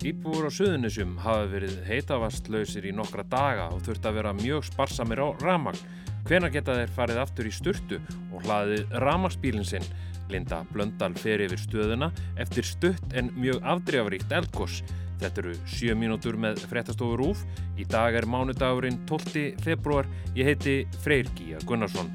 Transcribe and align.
Íbúur 0.00 0.46
á 0.48 0.50
Suðunisjum 0.50 1.18
hafa 1.20 1.44
verið 1.52 1.74
heitavastlausir 1.84 2.86
í 2.88 2.92
nokkra 2.96 3.20
daga 3.28 3.66
og 3.74 3.82
þurft 3.84 4.06
að 4.08 4.14
vera 4.16 4.30
mjög 4.38 4.64
sparsamir 4.70 5.20
á 5.20 5.28
ramagn. 5.42 5.76
Hvena 6.24 6.48
geta 6.52 6.76
þeir 6.78 6.94
farið 6.96 7.20
aftur 7.20 7.48
í 7.50 7.52
sturtu 7.52 7.98
og 8.32 8.46
hlaðið 8.46 8.94
ramagsbílinn 9.04 9.68
sinn? 9.68 9.84
Linda 10.32 10.62
Blöndal 10.72 11.12
fer 11.20 11.44
yfir 11.44 11.60
stöðuna 11.60 12.08
eftir 12.40 12.64
stutt 12.64 13.12
en 13.12 13.28
mjög 13.36 13.60
afdreyfaríkt 13.74 14.32
eldkos. 14.40 14.80
Þetta 15.20 15.44
eru 15.44 15.54
7 15.68 15.98
mínútur 16.00 16.40
með 16.40 16.64
fréttastofur 16.70 17.26
úf. 17.26 17.44
Í 17.76 17.84
dag 17.84 18.16
er 18.16 18.24
mánudagurinn 18.24 19.02
12. 19.10 19.60
februar. 19.60 20.08
Ég 20.32 20.48
heiti 20.48 20.80
Freyr 21.04 21.28
Gíja 21.36 21.60
Gunnarsson. 21.68 22.08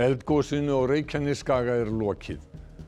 Eldgósinu 0.00 0.78
á 0.80 0.82
Reykjaneskaga 0.88 1.74
er 1.82 1.90
lokið. 1.92 2.40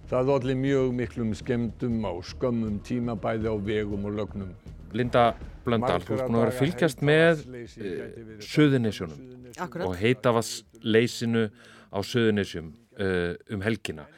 Það 0.08 0.30
olli 0.32 0.54
mjög 0.56 0.92
miklum 0.96 1.32
skemmdum 1.36 2.06
á 2.08 2.12
skömmum 2.24 2.78
tíma 2.86 3.18
bæði 3.20 3.52
á 3.52 3.56
vegum 3.60 4.06
og 4.08 4.14
lögnum. 4.16 4.54
Linda 4.96 5.34
Blöndal, 5.66 5.98
þú 6.00 6.16
ert 6.16 6.22
búin 6.24 6.38
að 6.38 6.42
vera 6.42 6.52
að 6.54 6.60
fylgjast 6.62 7.04
með 7.04 7.42
uh, 7.52 8.30
Suðunisjónum 8.48 9.84
og 9.84 9.92
heitavassleysinu 10.00 11.44
á 11.92 11.98
Suðunisjum 12.00 12.72
uh, 12.72 13.36
um 13.52 13.66
helgina. 13.66 14.08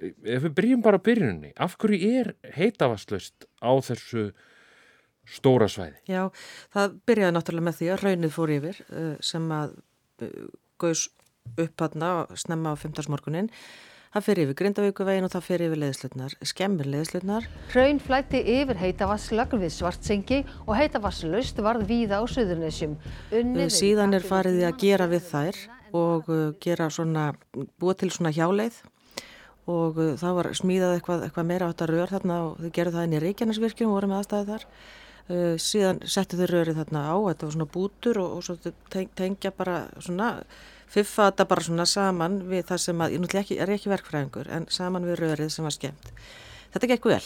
Ef 0.00 0.46
við 0.46 0.56
byrjum 0.56 0.86
bara 0.88 1.02
byrjunni, 1.04 1.52
af 1.52 1.76
hverju 1.76 2.12
er 2.22 2.32
heitavasslaust 2.56 3.44
á 3.60 3.72
þessu 3.90 4.30
stóra 5.28 5.68
svæði? 5.68 6.00
Já, 6.08 6.30
það 6.72 6.98
byrjaði 7.08 7.36
náttúrulega 7.36 7.68
með 7.68 7.80
því 7.82 7.92
að 7.92 8.02
raunnið 8.06 8.36
fór 8.38 8.56
yfir 8.56 8.82
sem 9.20 9.52
að 9.52 9.78
gauðs 10.80 11.08
upp 11.56 11.86
hann 11.86 12.08
snemma 12.36 12.74
á 12.74 12.76
15. 12.76 13.08
morgunin 13.12 13.48
Það 14.08 14.24
fyrir 14.24 14.46
yfir 14.46 14.56
Grindavíkuvegin 14.56 15.26
og 15.26 15.32
það 15.34 15.42
fyrir 15.44 15.68
yfir 15.68 15.80
leðslutnar, 15.82 16.34
skemmir 16.48 16.86
leðslutnar. 16.88 17.44
Hraun 17.74 17.98
flætti 18.00 18.38
yfir 18.54 18.78
heitavasslögn 18.80 19.60
við 19.60 19.74
svartsengi 19.74 20.38
og 20.64 20.78
heitavasslaust 20.78 21.60
varð 21.64 21.84
víða 21.90 22.18
á 22.18 22.24
Suðurnesjum. 22.24 22.94
Síðan 23.68 24.16
er 24.16 24.24
farið 24.24 24.62
að 24.64 24.78
gera 24.80 25.08
við 25.10 25.26
þær 25.28 25.58
og 25.98 26.30
uh, 26.32 26.46
gera 26.64 26.88
svona, 26.92 27.34
búa 27.52 27.96
til 28.00 28.08
svona 28.14 28.32
hjáleið 28.32 28.78
og 29.68 30.00
uh, 30.00 30.14
það 30.20 30.40
var 30.40 30.50
smíðað 30.56 30.94
eitthvað, 30.96 31.26
eitthvað 31.28 31.48
meira 31.52 31.68
átt 31.68 31.84
að 31.84 31.92
rör 31.92 32.14
þarna 32.16 32.40
og 32.46 32.64
þau 32.64 32.72
gerðu 32.80 32.96
það 32.96 33.06
inn 33.10 33.18
í 33.18 33.22
Reykjanesvirkjum 33.26 33.92
og 33.92 33.98
voru 33.98 34.10
með 34.10 34.22
aðstæði 34.22 34.50
þar. 34.54 34.66
Uh, 35.28 35.54
síðan 35.60 36.00
settu 36.08 36.40
þau 36.40 36.48
rörið 36.48 36.80
þarna 36.80 37.04
á, 37.12 37.16
þetta 37.28 37.50
var 37.50 37.56
svona 37.58 37.70
bútur 37.76 38.24
og, 38.24 38.38
og 38.38 38.48
svo 38.48 38.74
tengja 38.88 39.52
bara 39.52 39.82
svona 40.00 40.32
fiffa 40.92 41.28
þetta 41.30 41.48
bara 41.50 41.64
svona 41.66 41.86
saman 41.88 42.38
við 42.48 42.66
það 42.70 42.82
sem 42.84 43.02
að, 43.04 43.14
ég 43.14 43.22
náttúrulega 43.22 43.44
ekki, 43.44 43.58
er 43.62 43.72
ekki 43.74 43.92
verkfræðingur 43.92 44.52
en 44.56 44.68
saman 44.72 45.08
við 45.08 45.20
rörið 45.22 45.52
sem 45.54 45.66
var 45.68 45.76
skemmt. 45.76 46.12
Þetta 46.74 46.90
gekk 46.92 47.10
vel. 47.12 47.24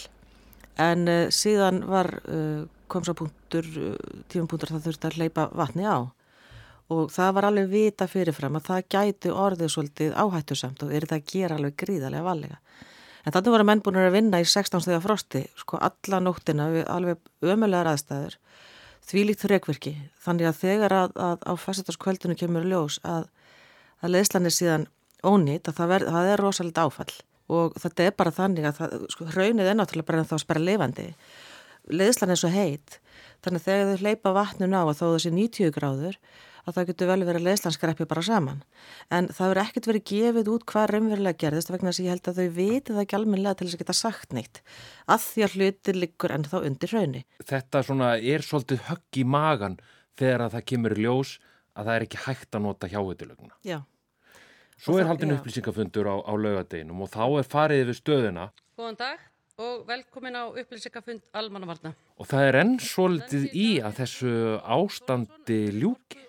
En 0.82 1.04
uh, 1.10 1.26
síðan 1.34 1.82
var 1.90 2.10
uh, 2.24 2.64
kom 2.92 3.06
svo 3.06 3.14
punktur, 3.18 3.68
uh, 3.76 3.94
tífumpunktur 4.32 4.74
það 4.74 4.88
þurfti 4.88 5.10
að 5.10 5.20
hleypa 5.20 5.48
vatni 5.56 5.86
á. 5.86 5.98
Og 6.92 7.12
það 7.12 7.36
var 7.38 7.48
alveg 7.48 7.70
vita 7.72 8.08
fyrirfram 8.10 8.58
að 8.58 8.66
það 8.68 8.88
gæti 8.92 9.30
orðið 9.32 9.70
svolítið 9.72 10.16
áhættu 10.18 10.58
samt 10.58 10.82
og 10.84 10.90
er 10.92 11.06
þetta 11.06 11.20
að 11.20 11.30
gera 11.32 11.60
alveg 11.60 11.78
gríðarlega 11.80 12.26
valega 12.26 12.58
en 13.22 13.34
þannig 13.34 13.54
voru 13.54 13.66
menn 13.66 13.82
búin 13.84 14.00
að 14.02 14.14
vinna 14.16 14.40
í 14.42 14.46
16 14.48 14.82
stegar 14.82 15.02
frosti 15.04 15.44
sko 15.58 15.78
alla 15.82 16.20
nóttina 16.22 16.68
við 16.72 16.88
alveg 16.90 17.52
ömulegar 17.54 17.92
aðstæður 17.92 18.38
því 19.08 19.26
líkt 19.28 19.44
þrjökverki 19.44 19.94
þannig 20.24 20.48
að 20.48 20.58
þegar 20.62 20.96
að, 20.96 21.14
að 21.16 21.46
á 21.48 21.52
fæstarskvöldinu 21.58 22.36
kemur 22.38 22.66
ljós 22.68 22.98
að 23.02 23.28
að 24.02 24.16
leðslan 24.16 24.48
er 24.48 24.54
síðan 24.54 24.88
ónýtt 25.22 25.70
að 25.70 25.78
það, 25.78 25.92
ver, 25.92 26.06
það 26.14 26.32
er 26.32 26.42
rosalega 26.42 26.86
áfall. 26.86 27.14
Og 27.52 27.74
þetta 27.82 28.06
er 28.06 28.14
bara 28.18 28.34
þannig 28.34 28.66
að 28.68 28.78
það, 28.78 28.94
sko, 29.12 29.26
hraunið 29.34 29.68
er 29.68 29.78
náttúrulega 29.78 30.08
bara 30.08 30.22
en 30.22 30.30
þá 30.30 30.36
spara 30.42 30.62
lifandi 30.62 31.08
leðslan 31.90 32.34
er 32.34 32.40
svo 32.40 32.52
heit 32.52 32.98
þannig 33.42 33.62
að 33.62 33.66
þegar 33.66 33.90
þau 33.90 34.02
hleypa 34.06 34.32
vatnun 34.36 34.76
á 34.78 34.82
að 34.82 34.98
þó 35.00 35.06
þessi 35.16 35.32
90 35.34 35.74
gráður 35.74 36.18
að 36.62 36.76
það 36.76 36.88
getur 36.90 37.10
vel 37.10 37.22
verið 37.26 37.40
að 37.40 37.46
leðslansgreppi 37.48 38.06
bara 38.10 38.22
saman. 38.22 38.60
En 39.10 39.28
það 39.34 39.48
verður 39.50 39.62
ekkert 39.64 39.88
verið 39.90 40.04
gefið 40.12 40.50
út 40.52 40.66
hvað 40.70 40.90
raunverulega 40.92 41.40
gerðist 41.42 41.72
vegna 41.72 41.90
þess 41.90 42.02
að 42.02 42.06
ég 42.06 42.14
held 42.14 42.28
að 42.30 42.38
þau 42.38 42.58
viti 42.58 42.94
það 42.94 43.02
ekki 43.02 43.18
almenlega 43.18 43.58
til 43.58 43.66
þess 43.66 43.78
að 43.78 43.82
geta 43.82 43.96
sagt 43.98 44.36
neitt 44.36 44.60
að 45.10 45.24
því 45.26 45.46
að 45.46 45.56
hluti 45.56 45.94
liggur 45.96 46.34
en 46.36 46.46
þá 46.46 46.56
undir 46.60 46.94
hrauni. 46.94 47.24
Þetta 47.50 47.82
svona 47.88 48.12
er 48.18 48.46
svolítið 48.46 48.84
högg 48.90 49.18
í 49.18 49.26
magan 49.34 49.78
þegar 50.20 50.46
að 50.46 50.54
það 50.56 50.68
kemur 50.70 50.96
ljós 51.02 51.34
að 51.72 51.88
það 51.88 51.94
er 51.96 52.06
ekki 52.06 52.22
hægt 52.28 52.54
að 52.54 52.64
nota 52.68 52.92
hjáhættulöguna 52.92 53.58
Já. 53.66 53.80
Svo 54.82 54.96
er 54.98 55.06
haldin 55.06 55.34
upplýsingafundur 55.36 56.08
á, 56.10 56.16
á 56.26 56.32
laugadeginum 56.34 57.04
og 57.04 57.10
þá 57.12 57.22
er 57.38 57.46
farið 57.46 57.84
við 57.90 57.98
stöðuna. 58.00 58.48
Góðan 58.78 58.98
dag 58.98 59.31
og 59.60 59.86
velkomin 59.88 60.36
á 60.38 60.48
upplýsingafund 60.48 61.22
almannavarna. 61.36 61.92
Og 62.20 62.28
það 62.30 62.48
er 62.48 62.58
enn 62.62 62.74
svolítið 62.82 63.48
í 63.52 63.68
að 63.84 64.02
þessu 64.02 64.34
ástandi 64.62 65.60
ljúki. 65.76 66.20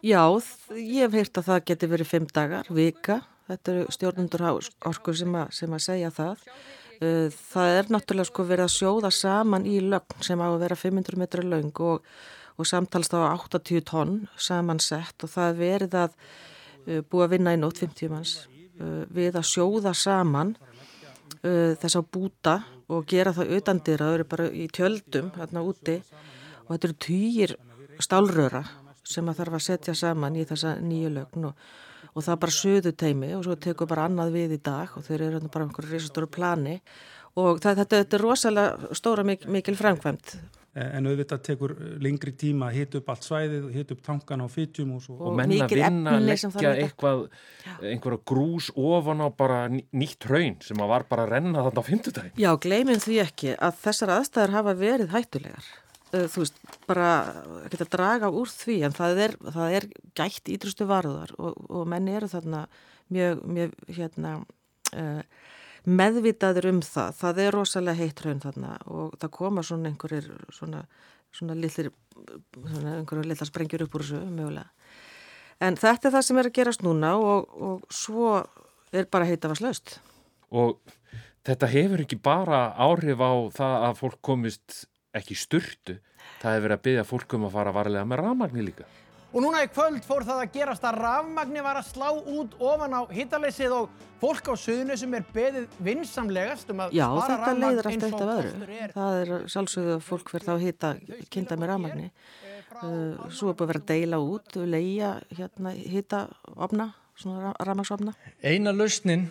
Já, 0.00 0.24
ég 0.74 1.04
hef 1.04 1.16
heyrt 1.16 1.40
að 1.40 1.48
það 1.50 1.64
geti 1.70 1.90
verið 1.90 2.10
fimm 2.10 2.28
dagar, 2.32 2.68
vika. 2.72 3.20
Þetta 3.50 3.72
eru 3.72 3.94
stjórnundur 3.96 4.44
áskur 4.46 5.16
sem, 5.18 5.34
sem 5.50 5.74
að 5.74 5.86
segja 5.86 6.12
það. 6.14 6.44
Uh, 7.00 7.32
það 7.32 7.78
er 7.78 7.90
náttúrulega 7.94 8.28
sko 8.28 8.44
verið 8.44 8.66
að 8.66 8.76
sjóða 8.76 9.10
saman 9.16 9.66
í 9.66 9.78
lögn 9.80 10.24
sem 10.24 10.40
á 10.40 10.48
að 10.50 10.60
vera 10.66 10.76
500 10.76 11.20
metra 11.20 11.44
laung 11.46 11.80
og, 11.80 12.06
og 12.60 12.68
samtalst 12.68 13.16
á 13.16 13.24
80 13.32 13.86
tonn 13.88 14.14
samansett 14.36 15.24
og 15.24 15.32
það 15.32 15.60
verið 15.64 15.96
að 16.02 16.16
Eh, 16.88 17.02
búið 17.04 17.26
að 17.26 17.32
vinna 17.34 17.54
í 17.54 17.60
nótt 17.60 17.80
50 17.82 18.10
manns 18.12 18.34
eh, 18.80 19.04
við 19.12 19.36
að 19.36 19.48
sjóða 19.50 19.92
saman 19.96 20.54
eh, 21.46 21.76
þess 21.80 21.98
að 21.98 22.08
búta 22.14 22.56
og 22.90 23.06
gera 23.10 23.34
það 23.36 23.54
auðandir 23.56 24.02
að 24.02 24.06
það 24.06 24.16
eru 24.18 24.28
bara 24.34 24.48
í 24.50 24.66
tjöldum 24.76 25.32
hérna 25.36 25.64
úti. 25.66 25.96
Og 26.66 26.72
þetta 26.74 26.88
eru 26.88 26.98
týjir 27.06 27.56
stálröra 28.00 28.64
sem 29.06 29.28
að 29.28 29.40
þarf 29.40 29.58
að 29.58 29.66
setja 29.66 29.96
saman 29.98 30.38
í 30.38 30.46
þessa 30.46 30.76
nýju 30.82 31.10
lögn 31.16 31.48
og, 31.50 31.64
og 32.14 32.22
það 32.22 32.34
er 32.34 32.42
bara 32.44 32.58
söðu 32.58 32.94
teimi 32.94 33.32
og 33.36 33.44
svo 33.46 33.56
tekur 33.58 33.90
bara 33.90 34.06
annað 34.06 34.36
við 34.36 34.56
í 34.56 34.62
dag 34.62 34.94
og 34.96 35.06
þeir 35.06 35.26
eru 35.28 35.42
bara 35.48 35.66
einhverju 35.66 35.96
risastóru 35.96 36.30
plani. 36.30 36.78
Og 37.40 37.60
það, 37.62 37.84
þetta, 37.84 38.00
þetta 38.02 38.16
er 38.16 38.24
rosalega 38.26 38.96
stóra 38.98 39.26
mikil, 39.26 39.50
mikil 39.54 39.76
framkvæmt 39.78 40.34
en 40.78 41.08
auðvitað 41.10 41.42
tekur 41.48 41.72
lengri 42.02 42.30
tíma 42.38 42.68
að 42.68 42.76
hita 42.78 43.00
upp 43.00 43.08
allt 43.10 43.26
svæðið, 43.26 43.64
hita 43.74 43.96
upp 43.96 44.02
tankan 44.06 44.44
á 44.44 44.48
fytjum 44.50 44.92
og, 44.94 45.08
og 45.16 45.34
menna 45.38 45.66
vinna 45.70 46.14
að 46.14 46.28
leggja 46.28 46.74
eitthvað, 46.84 47.24
einhverja 47.82 48.22
grús 48.30 48.70
ofan 48.78 49.24
á 49.26 49.28
bara 49.34 49.60
nýtt 49.72 50.28
hraun 50.28 50.60
sem 50.62 50.78
að 50.78 50.92
var 50.94 51.06
bara 51.10 51.26
að 51.26 51.34
renna 51.34 51.66
þarna 51.66 51.82
á 51.82 51.88
fymtudagi 51.90 52.34
Já, 52.38 52.50
gleyminn 52.62 53.02
því 53.02 53.18
ekki 53.24 53.54
að 53.58 53.80
þessar 53.82 54.14
aðstæðar 54.20 54.54
hafa 54.60 54.76
verið 54.78 55.14
hættulegar. 55.16 55.70
Eh, 56.10 56.26
þú 56.30 56.44
veist, 56.44 56.56
bara 56.90 57.10
ekki 57.66 57.82
að 57.84 57.92
draga 57.92 58.30
úr 58.34 58.50
því 58.50 58.78
en 58.86 58.94
það 58.94 59.20
er, 59.26 59.36
það 59.54 59.76
er 59.78 59.88
gætt 60.18 60.50
ídrustu 60.54 60.86
varðar 60.90 61.34
og, 61.38 61.58
og 61.70 61.90
menni 61.90 62.16
eru 62.18 62.30
þarna 62.30 62.64
mjög, 63.14 63.44
mjög 63.46 63.76
hérna 63.94 64.32
uh, 64.94 65.22
meðvitaður 65.88 66.68
um 66.72 66.82
það, 66.84 67.14
það 67.20 67.40
er 67.44 67.56
rosalega 67.56 68.00
heitt 68.02 68.22
raun 68.24 68.42
þarna 68.42 68.76
og 68.86 69.16
það 69.20 69.32
koma 69.36 69.64
svona 69.66 69.90
einhverjir 69.90 70.28
svona, 70.52 70.84
svona 71.32 71.56
lillir 71.56 71.90
einhverjir 72.20 73.28
lillar 73.30 73.48
sprengjur 73.48 73.86
upp 73.86 73.96
úr 73.96 74.04
þessu 74.04 74.22
mögulega. 74.28 74.68
En 75.60 75.76
þetta 75.76 76.08
er 76.08 76.14
það 76.16 76.26
sem 76.26 76.40
er 76.40 76.48
að 76.48 76.56
gerast 76.56 76.84
núna 76.84 77.14
og, 77.20 77.50
og 77.60 77.92
svo 77.92 78.38
er 78.96 79.08
bara 79.12 79.28
heita 79.28 79.48
að 79.48 79.54
var 79.54 79.60
slaust. 79.60 79.98
Og 80.50 80.78
þetta 81.46 81.68
hefur 81.70 82.04
ekki 82.04 82.20
bara 82.20 82.62
áhrif 82.80 83.20
á 83.20 83.32
það 83.56 83.76
að 83.88 83.98
fólk 84.00 84.18
komist 84.24 84.84
ekki 85.16 85.36
styrtu, 85.36 85.98
það 86.40 86.56
hefur 86.56 86.66
verið 86.66 86.78
að 86.78 86.84
byggja 86.88 87.06
fólk 87.08 87.36
um 87.36 87.46
að 87.48 87.56
fara 87.58 87.76
varlega 87.76 88.08
með 88.08 88.22
rafmagni 88.24 88.66
líka. 88.70 88.88
Og 89.30 89.44
núna 89.44 89.60
í 89.62 89.68
kvöld 89.70 90.02
fór 90.02 90.24
það 90.26 90.40
að 90.42 90.54
gerast 90.56 90.84
að 90.88 90.96
rafmagni 91.04 91.62
var 91.62 91.78
að 91.78 91.90
slá 91.92 92.08
út 92.10 92.54
ofan 92.58 92.96
á 92.98 93.00
hittaleysið 93.14 93.74
og 93.76 94.00
fólk 94.18 94.50
á 94.50 94.54
suðunusum 94.58 95.14
er 95.14 95.26
beðið 95.30 95.76
vinsamlegast 95.86 96.72
um 96.74 96.82
að 96.82 96.96
Já, 96.98 97.04
spara 97.14 97.36
rafmagn 97.44 97.78
eins 97.78 98.06
og 98.08 98.16
kostur 98.16 98.32
er. 98.34 98.48
Já, 98.50 98.50
þetta 98.50 98.56
leiður 98.56 98.56
alltaf 98.56 98.56
eftir 98.56 98.74
öðru. 98.74 98.90
Það 98.96 99.20
er 99.20 99.46
sjálfsögðu 99.54 99.94
að 99.94 100.02
fólk 100.08 100.34
verður 100.34 100.48
þá 100.48 100.52
að 100.56 100.64
hitta, 100.66 100.92
kynnta 101.30 101.60
með 101.60 101.70
rafmagni. 101.70 102.10
Uh, 102.80 103.30
svo 103.30 103.52
er 103.52 103.54
búin 103.54 103.68
að 103.68 103.70
vera 103.70 103.84
að 103.84 103.88
deila 103.92 104.20
út, 104.24 104.58
leia, 104.74 105.14
hérna, 105.38 105.76
hitta 105.78 106.24
ofna, 106.56 106.90
svona 107.18 107.54
rafmagsofna. 107.60 108.16
Eina 108.42 108.74
lausnin 108.74 109.28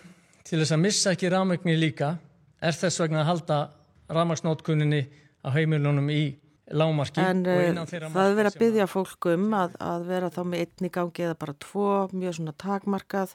til 0.48 0.62
þess 0.62 0.76
að 0.78 0.84
missa 0.86 1.12
ekki 1.12 1.28
rafmagni 1.32 1.76
líka 1.76 2.14
er 2.60 2.76
þess 2.76 3.04
vegna 3.04 3.20
að 3.26 3.34
halda 3.34 3.64
rafmagsnótkunninni 4.08 5.04
á 5.44 5.48
heimilunum 5.52 6.08
í 6.12 6.22
lámarki 6.70 7.22
en 7.22 7.42
uh, 7.46 7.82
það 7.88 8.22
er 8.22 8.36
verið 8.38 8.50
að 8.50 8.58
byggja 8.62 8.86
fólk 8.90 9.28
um 9.32 9.46
að, 9.58 9.76
að 9.82 10.06
vera 10.10 10.30
þá 10.32 10.40
með 10.46 10.64
einn 10.64 10.88
í 10.88 10.92
gangi 10.94 11.26
eða 11.26 11.36
bara 11.40 11.56
tvo, 11.66 11.90
mjög 12.14 12.38
svona 12.38 12.56
takmarkað. 12.60 13.34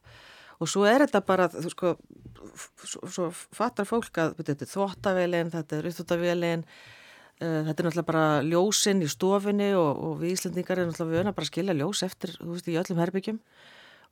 Og 0.63 0.71
svo 0.71 0.85
er 0.87 1.03
þetta 1.03 1.21
bara 1.27 1.49
þú 1.51 1.71
sko, 1.73 1.93
svo, 2.87 3.09
svo 3.11 3.29
fattar 3.33 3.87
fólk 3.89 4.21
að 4.23 4.37
þetta 4.39 4.63
er 4.63 4.71
þvóttavélin, 4.71 5.51
þetta 5.51 5.79
er 5.79 5.89
uppþvóttavélin 5.91 6.63
uh, 6.63 7.61
þetta 7.67 7.75
er 7.75 7.89
náttúrulega 7.89 8.07
bara 8.07 8.25
ljósinn 8.47 9.03
í 9.03 9.11
stofinni 9.11 9.73
og, 9.75 9.91
og 10.07 10.19
við 10.23 10.37
Íslandingar 10.37 10.79
erum 10.79 10.93
náttúrulega 10.93 11.25
vöna 11.25 11.35
bara 11.35 11.49
að 11.49 11.51
skilja 11.51 11.79
ljós 11.79 12.05
eftir, 12.07 12.37
þú 12.39 12.53
veist, 12.53 12.71
í 12.71 12.79
öllum 12.79 13.03
herbyggjum 13.03 13.41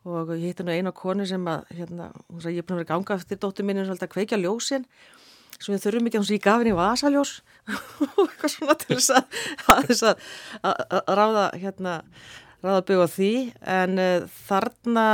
og 0.03 0.33
ég 0.35 0.49
hitti 0.51 0.65
nú 0.67 0.73
einu 0.75 0.91
konu 0.91 1.25
sem 1.27 1.45
að, 1.47 1.63
hérna, 1.77 2.09
hún 2.27 2.43
sagði, 2.43 2.57
ég 2.57 2.63
er 2.63 2.67
búin 2.67 2.75
að 2.75 2.81
vera 2.81 2.91
ganga 2.91 3.15
eftir 3.15 3.39
dóttur 3.39 3.67
minni 3.67 3.85
svolítið 3.87 4.09
að 4.09 4.15
kveikja 4.17 4.39
ljósin 4.41 4.87
svo 5.63 5.74
við 5.75 5.83
þurfum 5.86 6.10
ekki 6.10 6.21
að 6.21 6.31
í 6.36 6.39
gafin 6.44 6.71
í 6.71 6.77
vasaljós 6.77 7.33
og 7.74 8.24
eitthvað 8.27 8.54
svona 8.54 8.77
til 8.81 8.98
þess 8.98 9.12
að, 9.15 9.44
að, 9.71 9.92
að, 10.63 10.81
að 11.00 11.13
ráða, 11.19 11.44
hérna, 11.62 11.98
ráða 12.63 12.86
byggja 12.89 13.10
því 13.15 13.33
en 13.77 14.01
uh, 14.04 14.31
þarna 14.48 15.06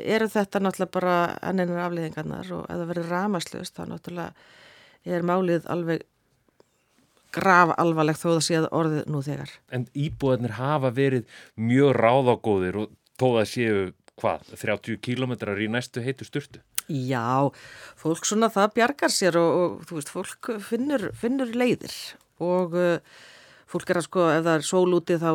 eru 0.00 0.28
þetta 0.34 0.62
náttúrulega 0.62 0.96
bara 0.98 1.16
enninir 1.50 1.84
afliðingarnar 1.86 2.52
og 2.58 2.66
ef 2.68 2.82
það 2.82 2.90
verður 2.92 3.14
ramaslust 3.16 3.78
þá 3.78 3.86
náttúrulega 3.92 5.14
er 5.14 5.24
málið 5.26 5.66
alveg 5.72 6.04
graf 7.34 7.72
alvarlegt 7.80 8.22
þó 8.22 8.28
það 8.28 8.44
séð 8.46 8.68
orðið 8.70 9.08
nú 9.10 9.20
þegar. 9.26 9.50
En 9.74 9.88
íbúðarnir 9.98 10.54
hafa 10.58 10.92
verið 10.94 11.40
mjög 11.58 11.96
ráðagóðir 11.98 12.78
og 12.84 12.94
þó 13.18 13.26
það 13.26 13.48
séu 13.50 13.80
hvað, 14.20 14.52
30 14.60 15.00
kílometrar 15.02 15.60
í 15.60 15.68
næstu 15.70 16.04
heitu 16.04 16.26
styrtu? 16.28 16.62
Já, 16.90 17.48
fólk 17.96 18.26
svona 18.28 18.50
það 18.52 18.74
bjargar 18.76 19.12
sér 19.12 19.38
og, 19.40 19.54
og 19.60 19.86
þú 19.88 19.96
veist, 19.96 20.10
fólk 20.12 20.50
finnur, 20.66 21.06
finnur 21.16 21.54
leiðir 21.56 21.94
og 22.44 22.76
uh, 22.76 23.22
fólk 23.70 23.92
er 23.92 24.00
að 24.02 24.06
sko, 24.08 24.26
ef 24.34 24.44
það 24.44 24.58
er 24.58 24.66
sól 24.68 24.98
úti 24.98 25.16
þá 25.22 25.30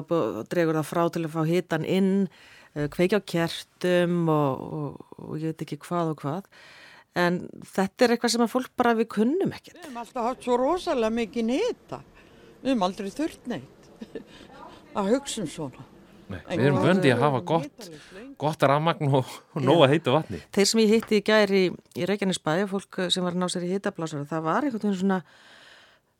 dregur 0.52 0.78
það 0.78 0.90
frá 0.92 1.02
til 1.10 1.24
að 1.26 1.34
fá 1.34 1.42
hitan 1.50 1.88
inn, 1.90 2.14
uh, 2.78 2.86
kveikja 2.94 3.22
á 3.24 3.30
kertum 3.34 4.30
og, 4.30 4.62
og, 4.80 5.18
og 5.26 5.42
ég 5.42 5.56
veit 5.56 5.66
ekki 5.66 5.82
hvað 5.88 6.14
og 6.14 6.22
hvað. 6.22 6.50
En 7.18 7.42
þetta 7.66 8.06
er 8.06 8.14
eitthvað 8.14 8.36
sem 8.36 8.46
að 8.46 8.54
fólk 8.54 8.74
bara 8.78 8.94
við 9.00 9.10
kunnum 9.16 9.56
ekkert. 9.56 9.80
Við 9.80 9.88
hefum 9.88 10.02
alltaf 10.04 10.28
haft 10.30 10.46
svo 10.46 10.60
rosalega 10.62 11.16
mikið 11.18 11.48
nýta. 11.50 12.04
Við 12.62 12.76
hefum 12.76 12.86
aldrei 12.86 13.10
þurft 13.16 13.50
neitt 13.50 13.90
að 15.00 15.16
hugsa 15.16 15.42
um 15.42 15.50
svona. 15.50 15.88
Nei, 16.30 16.42
við 16.52 16.66
erum 16.68 16.84
vöndið 16.84 17.14
að 17.16 17.24
hafa 17.24 17.40
gott, 17.50 17.88
gott 18.42 18.66
rafmagn 18.70 19.16
og, 19.18 19.30
og 19.56 19.64
nóga 19.66 19.88
heitu 19.90 20.14
vatni. 20.14 20.42
Þeir 20.54 20.68
sem 20.70 20.82
ég 20.84 20.92
hitti 20.94 21.18
í 21.18 21.24
gæri 21.26 21.62
í, 21.66 21.72
í 21.98 22.10
Reykjanesbæði, 22.10 22.68
fólk 22.70 23.00
sem 23.10 23.26
var 23.26 23.34
að 23.34 23.42
ná 23.42 23.48
sér 23.50 23.66
í 23.66 23.72
hittablásara, 23.74 24.28
það 24.30 24.46
var 24.46 24.68
einhvern 24.68 24.86
veginn 24.86 25.00
svona, 25.00 25.20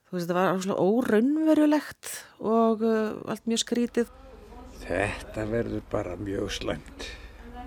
þú 0.10 0.18
veist, 0.18 0.32
það 0.32 0.40
var 0.40 0.64
svona 0.66 0.90
óraunverulegt 0.90 2.12
og 2.42 2.84
uh, 2.90 3.30
allt 3.30 3.46
mjög 3.52 3.64
skrítið. 3.68 4.12
Þetta 4.82 5.46
verður 5.52 5.86
bara 5.92 6.18
mjög 6.18 6.54
slæmt. 6.58 7.10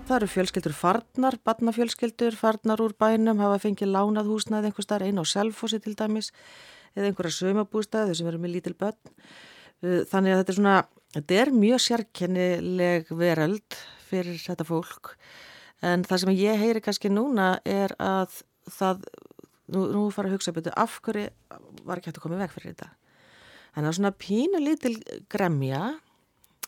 Það 0.03 0.17
eru 0.17 0.27
fjölskyldur 0.33 0.73
farnar, 0.75 1.37
barnafjölskyldur, 1.47 2.35
farnar 2.35 2.81
úr 2.83 2.91
bænum, 2.99 3.39
hafa 3.39 3.61
fengið 3.63 3.93
lánað 3.93 4.33
húsnæði 4.33 4.67
einhver 4.67 4.83
starf, 4.83 5.07
einn 5.07 5.21
á 5.21 5.23
selfossi 5.23 5.79
til 5.79 5.95
dæmis, 5.95 6.33
eða 6.91 7.07
einhverja 7.07 7.37
sömabústæði 7.37 8.17
sem 8.19 8.27
eru 8.27 8.41
með 8.43 8.57
lítil 8.57 8.75
börn. 8.75 8.99
Þannig 9.79 10.33
að 10.33 10.41
þetta 10.41 10.51
er 10.51 10.57
svona, 10.57 10.75
þetta 11.15 11.39
er 11.41 11.53
mjög 11.55 11.83
sérkennileg 11.87 13.11
veröld 13.13 13.77
fyrir 14.09 14.39
þetta 14.41 14.67
fólk. 14.67 15.13
En 15.83 16.05
það 16.07 16.23
sem 16.23 16.33
ég 16.37 16.61
heyri 16.61 16.81
kannski 16.83 17.11
núna 17.11 17.57
er 17.67 17.95
að 17.99 18.41
það, 18.71 19.05
nú, 19.73 19.85
nú 19.91 20.03
fara 20.15 20.31
að 20.31 20.37
hugsa 20.37 20.55
betur, 20.55 20.75
af 20.79 20.99
hverju 21.03 21.29
var 21.83 21.99
ekki 21.99 22.11
hægt 22.11 22.21
að 22.21 22.25
koma 22.27 22.41
veg 22.41 22.53
fyrir 22.53 22.73
þetta. 22.73 22.91
Þannig 23.73 23.89
að 23.89 23.97
svona 23.97 24.13
pínu 24.21 24.61
lítil 24.61 24.93
gremja 25.33 25.81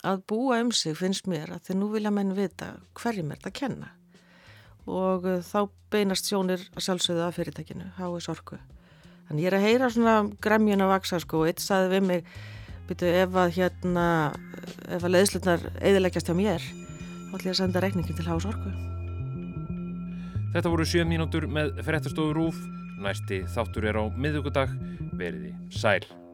að 0.05 0.23
búa 0.29 0.59
um 0.61 0.71
sig 0.75 0.97
finnst 0.97 1.29
mér 1.29 1.53
að 1.53 1.67
þegar 1.67 1.79
nú 1.81 1.91
vilja 1.93 2.13
menn 2.13 2.33
vita 2.37 2.73
hverjum 2.97 3.31
er 3.31 3.39
þetta 3.39 3.51
að 3.53 3.59
kenna 3.61 3.91
og 4.85 5.25
uh, 5.25 5.39
þá 5.41 5.69
beinast 5.93 6.29
sjónir 6.29 6.61
að 6.75 6.85
sjálfsögðu 6.85 7.23
af 7.25 7.37
fyrirtækinu, 7.39 7.87
háið 7.97 8.19
sorku. 8.25 8.59
Þannig 9.25 9.45
ég 9.45 9.49
er 9.49 9.57
að 9.57 9.65
heyra 9.65 9.89
svona 9.89 10.15
gremjun 10.43 10.85
að 10.85 10.91
vaksa 10.91 11.19
sko 11.23 11.41
og 11.41 11.49
eitt 11.49 11.63
saði 11.63 11.89
við 11.95 12.03
mig, 12.09 12.27
byrju 12.89 13.13
ef 13.21 13.37
að 13.41 13.53
hérna, 13.59 14.07
ef 14.89 15.05
að 15.05 15.15
leiðslutnar 15.15 15.63
eðileggjast 15.81 16.29
hjá 16.29 16.35
mér, 16.37 16.65
þá 16.65 17.33
ætlum 17.37 17.49
ég 17.49 17.55
að 17.55 17.61
senda 17.61 17.83
reikningin 17.83 18.17
til 18.17 18.27
háið 18.27 18.45
sorku. 18.47 18.73
Þetta 20.55 20.71
voru 20.71 20.85
7 20.87 21.07
mínútur 21.09 21.49
með 21.51 21.81
frettastóður 21.83 22.43
úf, 22.47 22.61
næsti 23.03 23.41
þáttur 23.55 23.89
er 23.91 23.99
á 23.99 24.03
miðugudag, 24.15 24.71
veriði 25.19 25.51
sæl. 25.75 26.24